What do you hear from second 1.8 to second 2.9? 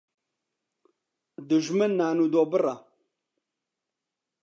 نان و دۆ بڕە